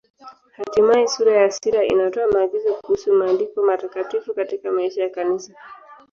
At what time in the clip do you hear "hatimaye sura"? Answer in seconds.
0.57-1.33